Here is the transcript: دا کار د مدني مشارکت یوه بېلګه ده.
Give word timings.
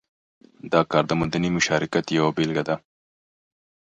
دا 0.73 0.81
کار 0.91 1.03
د 1.07 1.11
مدني 1.21 1.49
مشارکت 1.57 2.05
یوه 2.17 2.31
بېلګه 2.37 2.63
ده. 2.67 2.75